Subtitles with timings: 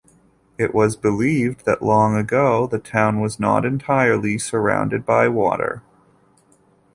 [0.57, 5.83] It was believed that long ago, the town was not entirely surrounded by water.